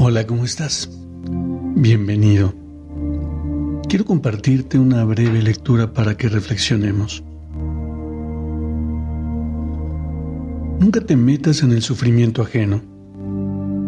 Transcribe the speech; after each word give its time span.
Hola, 0.00 0.24
¿cómo 0.28 0.44
estás? 0.44 0.88
Bienvenido. 1.74 2.54
Quiero 3.88 4.04
compartirte 4.04 4.78
una 4.78 5.04
breve 5.04 5.42
lectura 5.42 5.92
para 5.92 6.16
que 6.16 6.28
reflexionemos. 6.28 7.24
Nunca 10.78 11.00
te 11.00 11.16
metas 11.16 11.64
en 11.64 11.72
el 11.72 11.82
sufrimiento 11.82 12.42
ajeno. 12.42 12.80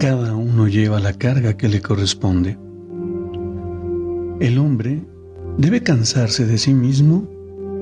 Cada 0.00 0.34
uno 0.34 0.66
lleva 0.66 0.98
la 0.98 1.12
carga 1.12 1.56
que 1.56 1.68
le 1.68 1.80
corresponde. 1.80 2.58
El 4.40 4.58
hombre 4.58 5.04
debe 5.56 5.84
cansarse 5.84 6.46
de 6.46 6.58
sí 6.58 6.74
mismo 6.74 7.28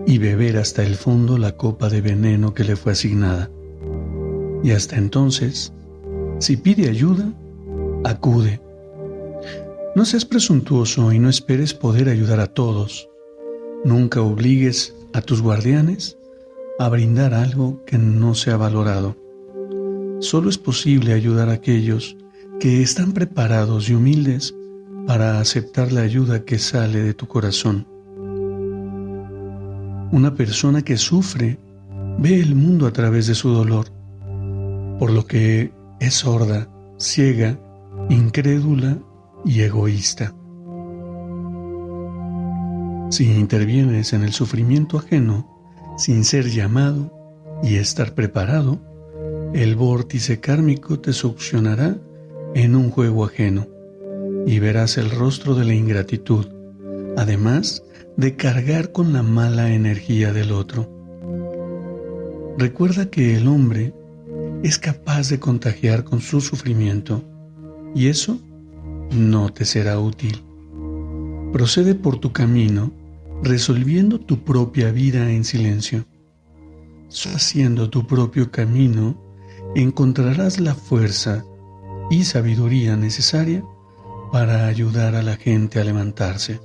y 0.06 0.18
beber 0.18 0.58
hasta 0.58 0.82
el 0.82 0.96
fondo 0.96 1.38
la 1.38 1.56
copa 1.56 1.88
de 1.88 2.02
veneno 2.02 2.52
que 2.52 2.64
le 2.64 2.76
fue 2.76 2.92
asignada. 2.92 3.50
Y 4.62 4.72
hasta 4.72 4.98
entonces, 4.98 5.72
si 6.38 6.58
pide 6.58 6.90
ayuda, 6.90 7.32
acude. 8.04 8.60
No 9.94 10.04
seas 10.04 10.24
presuntuoso 10.24 11.12
y 11.12 11.18
no 11.18 11.28
esperes 11.28 11.74
poder 11.74 12.08
ayudar 12.08 12.40
a 12.40 12.46
todos. 12.46 13.08
Nunca 13.84 14.22
obligues 14.22 14.94
a 15.12 15.20
tus 15.20 15.42
guardianes 15.42 16.16
a 16.78 16.88
brindar 16.88 17.34
algo 17.34 17.84
que 17.84 17.98
no 17.98 18.34
sea 18.34 18.56
valorado. 18.56 19.16
Solo 20.20 20.48
es 20.48 20.58
posible 20.58 21.12
ayudar 21.12 21.48
a 21.48 21.54
aquellos 21.54 22.16
que 22.58 22.82
están 22.82 23.12
preparados 23.12 23.88
y 23.88 23.94
humildes 23.94 24.54
para 25.06 25.40
aceptar 25.40 25.92
la 25.92 26.02
ayuda 26.02 26.44
que 26.44 26.58
sale 26.58 27.02
de 27.02 27.14
tu 27.14 27.26
corazón. 27.26 27.86
Una 30.12 30.34
persona 30.34 30.82
que 30.82 30.96
sufre 30.96 31.58
ve 32.18 32.40
el 32.40 32.54
mundo 32.54 32.86
a 32.86 32.92
través 32.92 33.26
de 33.26 33.34
su 33.34 33.48
dolor, 33.50 33.86
por 34.98 35.10
lo 35.10 35.26
que 35.26 35.72
es 36.00 36.14
sorda, 36.14 36.68
ciega 36.98 37.58
incrédula 38.10 38.98
y 39.44 39.60
egoísta. 39.60 40.34
Si 43.10 43.30
intervienes 43.30 44.12
en 44.12 44.24
el 44.24 44.32
sufrimiento 44.32 44.98
ajeno 44.98 45.94
sin 45.96 46.24
ser 46.24 46.46
llamado 46.50 47.12
y 47.62 47.76
estar 47.76 48.14
preparado, 48.14 48.80
el 49.54 49.76
vórtice 49.76 50.40
kármico 50.40 50.98
te 50.98 51.12
succionará 51.12 51.98
en 52.54 52.74
un 52.74 52.90
juego 52.90 53.24
ajeno 53.24 53.68
y 54.44 54.58
verás 54.58 54.98
el 54.98 55.10
rostro 55.10 55.54
de 55.54 55.64
la 55.64 55.74
ingratitud, 55.74 56.48
además 57.16 57.84
de 58.16 58.34
cargar 58.34 58.90
con 58.90 59.12
la 59.12 59.22
mala 59.22 59.72
energía 59.72 60.32
del 60.32 60.50
otro. 60.50 60.88
Recuerda 62.58 63.06
que 63.06 63.36
el 63.36 63.46
hombre 63.46 63.94
es 64.64 64.78
capaz 64.78 65.28
de 65.30 65.38
contagiar 65.38 66.02
con 66.02 66.20
su 66.20 66.40
sufrimiento 66.40 67.22
y 67.94 68.08
eso 68.08 68.38
no 69.10 69.52
te 69.52 69.64
será 69.64 69.98
útil. 69.98 70.42
Procede 71.52 71.94
por 71.94 72.18
tu 72.18 72.32
camino 72.32 72.92
resolviendo 73.42 74.20
tu 74.20 74.44
propia 74.44 74.90
vida 74.90 75.30
en 75.30 75.44
silencio. 75.44 76.04
Haciendo 77.08 77.90
tu 77.90 78.06
propio 78.06 78.50
camino, 78.50 79.20
encontrarás 79.74 80.60
la 80.60 80.74
fuerza 80.74 81.44
y 82.10 82.24
sabiduría 82.24 82.96
necesaria 82.96 83.64
para 84.32 84.66
ayudar 84.66 85.14
a 85.14 85.22
la 85.22 85.36
gente 85.36 85.80
a 85.80 85.84
levantarse. 85.84 86.60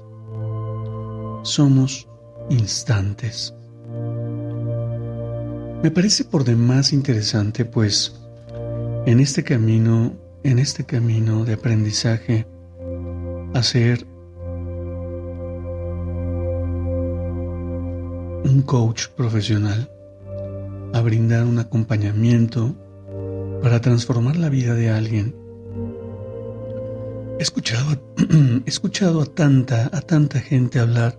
Somos 1.44 2.07
instantes. 2.50 3.53
Me 5.81 5.92
parece 5.92 6.25
por 6.25 6.44
demás 6.44 6.94
interesante, 6.94 7.66
pues 7.66 8.19
en 9.06 9.19
este 9.19 9.44
camino 9.44 10.13
en 10.45 10.59
este 10.59 10.85
camino 10.85 11.44
de 11.44 11.53
aprendizaje 11.53 12.45
a 13.56 13.63
ser 13.63 14.06
un 18.44 18.61
coach 18.63 19.07
profesional, 19.07 19.89
a 20.94 21.01
brindar 21.01 21.45
un 21.45 21.57
acompañamiento 21.57 22.75
para 23.63 23.81
transformar 23.81 24.35
la 24.35 24.50
vida 24.50 24.75
de 24.75 24.91
alguien. 24.91 25.35
He 27.39 27.41
escuchado, 27.41 28.00
he 28.66 28.69
escuchado 28.69 29.23
a 29.23 29.25
tanta, 29.25 29.89
a 29.91 30.01
tanta 30.01 30.39
gente 30.41 30.79
hablar 30.79 31.17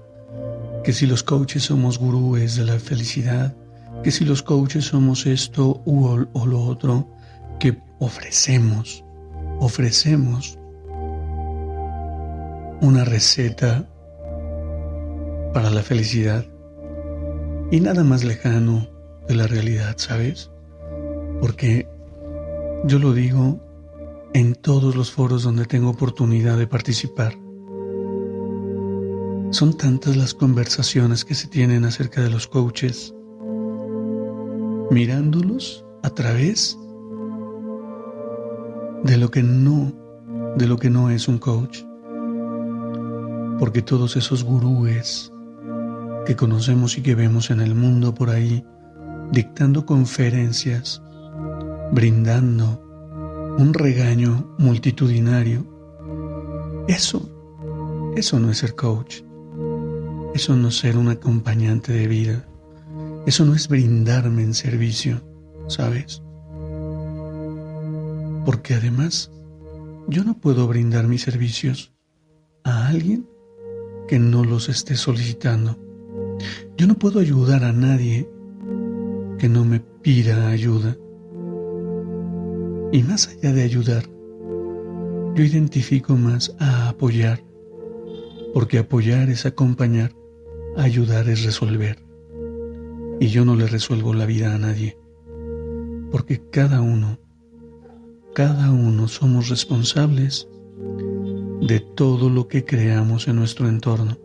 que 0.84 0.92
si 0.92 1.04
los 1.04 1.24
coaches 1.24 1.64
somos 1.64 1.98
gurúes 1.98 2.54
de 2.54 2.64
la 2.64 2.78
felicidad, 2.78 3.56
que 4.04 4.12
si 4.12 4.24
los 4.24 4.44
coaches 4.44 4.84
somos 4.84 5.26
esto 5.26 5.82
o 5.84 6.46
lo 6.46 6.60
otro, 6.60 7.10
que 7.58 7.76
ofrecemos 7.98 9.02
ofrecemos 9.60 10.58
una 12.80 13.04
receta 13.04 13.88
para 15.52 15.70
la 15.70 15.82
felicidad 15.82 16.44
y 17.70 17.80
nada 17.80 18.04
más 18.04 18.24
lejano 18.24 18.88
de 19.26 19.34
la 19.34 19.46
realidad, 19.46 19.94
¿sabes? 19.96 20.50
Porque 21.40 21.88
yo 22.84 22.98
lo 22.98 23.12
digo 23.12 23.60
en 24.34 24.54
todos 24.54 24.94
los 24.94 25.10
foros 25.10 25.42
donde 25.42 25.64
tengo 25.64 25.90
oportunidad 25.90 26.58
de 26.58 26.66
participar. 26.66 27.32
Son 29.50 29.76
tantas 29.76 30.16
las 30.16 30.34
conversaciones 30.34 31.24
que 31.24 31.34
se 31.34 31.48
tienen 31.48 31.84
acerca 31.84 32.20
de 32.20 32.30
los 32.30 32.46
coaches, 32.46 33.14
mirándolos 34.90 35.84
a 36.02 36.10
través 36.10 36.78
de 39.04 39.16
lo 39.16 39.30
que 39.30 39.42
no, 39.42 39.92
de 40.56 40.66
lo 40.66 40.76
que 40.76 40.90
no 40.90 41.10
es 41.10 41.28
un 41.28 41.38
coach. 41.38 41.82
Porque 43.58 43.82
todos 43.82 44.16
esos 44.16 44.44
gurúes 44.44 45.32
que 46.26 46.36
conocemos 46.36 46.98
y 46.98 47.02
que 47.02 47.14
vemos 47.14 47.50
en 47.50 47.60
el 47.60 47.74
mundo 47.74 48.14
por 48.14 48.30
ahí, 48.30 48.64
dictando 49.32 49.86
conferencias, 49.86 51.02
brindando 51.92 52.82
un 53.58 53.72
regaño 53.72 54.54
multitudinario, 54.58 55.64
eso, 56.88 57.28
eso 58.16 58.38
no 58.38 58.50
es 58.50 58.58
ser 58.58 58.74
coach. 58.74 59.22
Eso 60.34 60.54
no 60.54 60.68
es 60.68 60.76
ser 60.76 60.98
un 60.98 61.08
acompañante 61.08 61.92
de 61.92 62.06
vida. 62.06 62.46
Eso 63.26 63.44
no 63.46 63.54
es 63.54 63.68
brindarme 63.68 64.42
en 64.42 64.52
servicio, 64.52 65.22
¿sabes? 65.66 66.22
Porque 68.46 68.74
además 68.74 69.32
yo 70.06 70.22
no 70.22 70.38
puedo 70.38 70.68
brindar 70.68 71.08
mis 71.08 71.22
servicios 71.22 71.92
a 72.62 72.86
alguien 72.86 73.28
que 74.06 74.20
no 74.20 74.44
los 74.44 74.68
esté 74.68 74.94
solicitando. 74.94 75.76
Yo 76.76 76.86
no 76.86 76.94
puedo 76.94 77.18
ayudar 77.18 77.64
a 77.64 77.72
nadie 77.72 78.30
que 79.36 79.48
no 79.48 79.64
me 79.64 79.80
pida 79.80 80.48
ayuda. 80.48 80.96
Y 82.92 83.02
más 83.02 83.26
allá 83.26 83.52
de 83.52 83.64
ayudar, 83.64 84.04
yo 85.34 85.42
identifico 85.42 86.14
más 86.14 86.54
a 86.60 86.90
apoyar, 86.90 87.42
porque 88.54 88.78
apoyar 88.78 89.28
es 89.28 89.44
acompañar, 89.44 90.12
ayudar 90.76 91.28
es 91.28 91.44
resolver. 91.44 91.98
Y 93.18 93.26
yo 93.26 93.44
no 93.44 93.56
le 93.56 93.66
resuelvo 93.66 94.14
la 94.14 94.24
vida 94.24 94.54
a 94.54 94.58
nadie, 94.58 94.96
porque 96.12 96.40
cada 96.48 96.80
uno 96.80 97.25
cada 98.36 98.70
uno 98.70 99.08
somos 99.08 99.48
responsables 99.48 100.46
de 101.62 101.80
todo 101.80 102.28
lo 102.28 102.48
que 102.48 102.66
creamos 102.66 103.28
en 103.28 103.36
nuestro 103.36 103.66
entorno, 103.66 104.18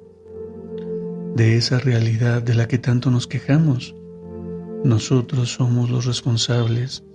de 1.34 1.56
esa 1.56 1.80
realidad 1.80 2.44
de 2.44 2.54
la 2.54 2.68
que 2.68 2.78
tanto 2.78 3.10
nos 3.10 3.26
quejamos. 3.26 3.96
Nosotros 4.84 5.54
somos 5.54 5.90
los 5.90 6.04
responsables 6.04 7.06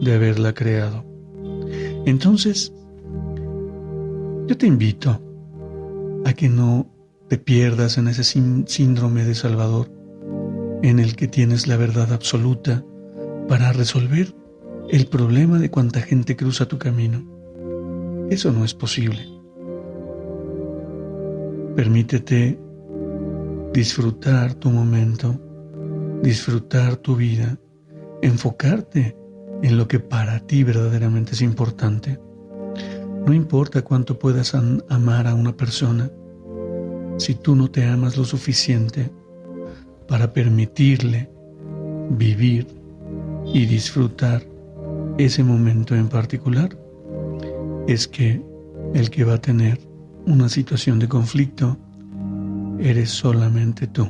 de 0.00 0.14
haberla 0.14 0.54
creado. 0.54 1.04
Entonces, 2.06 2.72
yo 4.46 4.56
te 4.56 4.68
invito 4.68 5.20
a 6.24 6.32
que 6.34 6.48
no 6.48 6.88
te 7.26 7.36
pierdas 7.36 7.98
en 7.98 8.06
ese 8.06 8.22
síndrome 8.22 9.24
de 9.24 9.34
Salvador 9.34 9.90
en 10.84 11.00
el 11.00 11.16
que 11.16 11.26
tienes 11.26 11.66
la 11.66 11.76
verdad 11.76 12.12
absoluta 12.12 12.84
para 13.48 13.72
resolver 13.72 14.43
el 14.88 15.06
problema 15.06 15.58
de 15.58 15.70
cuánta 15.70 16.00
gente 16.00 16.36
cruza 16.36 16.66
tu 16.66 16.78
camino. 16.78 17.24
Eso 18.30 18.52
no 18.52 18.64
es 18.64 18.74
posible. 18.74 19.20
Permítete 21.74 22.58
disfrutar 23.72 24.54
tu 24.54 24.70
momento, 24.70 25.40
disfrutar 26.22 26.96
tu 26.96 27.16
vida, 27.16 27.58
enfocarte 28.22 29.16
en 29.62 29.78
lo 29.78 29.88
que 29.88 30.00
para 30.00 30.40
ti 30.40 30.62
verdaderamente 30.62 31.32
es 31.32 31.42
importante. 31.42 32.20
No 33.26 33.32
importa 33.32 33.82
cuánto 33.82 34.18
puedas 34.18 34.54
amar 34.54 35.26
a 35.26 35.34
una 35.34 35.56
persona, 35.56 36.10
si 37.16 37.34
tú 37.34 37.56
no 37.56 37.70
te 37.70 37.84
amas 37.84 38.16
lo 38.16 38.24
suficiente 38.24 39.10
para 40.06 40.32
permitirle 40.32 41.30
vivir 42.10 42.66
y 43.46 43.66
disfrutar 43.66 44.53
ese 45.18 45.44
momento 45.44 45.94
en 45.94 46.08
particular, 46.08 46.76
es 47.86 48.08
que 48.08 48.42
el 48.94 49.10
que 49.10 49.24
va 49.24 49.34
a 49.34 49.40
tener 49.40 49.80
una 50.26 50.48
situación 50.48 50.98
de 50.98 51.08
conflicto 51.08 51.76
eres 52.78 53.10
solamente 53.10 53.86
tú. 53.86 54.08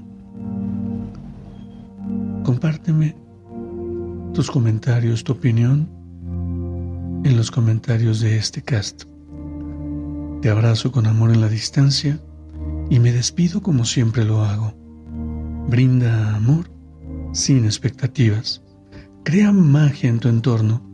Compárteme 2.45 3.17
tus 4.33 4.51
comentarios, 4.51 5.25
tu 5.25 5.33
opinión 5.33 5.89
en 7.25 7.37
los 7.37 7.51
comentarios 7.51 8.21
de 8.21 8.37
este 8.37 8.63
cast. 8.63 9.05
Te 10.43 10.51
abrazo 10.51 10.93
con 10.93 11.07
amor 11.07 11.31
en 11.31 11.41
la 11.41 11.49
distancia 11.49 12.21
y 12.91 13.01
me 13.01 13.13
despido 13.13 13.63
como 13.63 13.85
siempre 13.85 14.25
lo 14.25 14.45
hago. 14.45 14.75
Brinda 15.69 16.37
amor 16.37 16.71
sin 17.33 17.65
expectativas. 17.65 18.63
Crea 19.25 19.53
magia 19.53 20.11
en 20.11 20.21
tu 20.21 20.29
entorno 20.29 20.94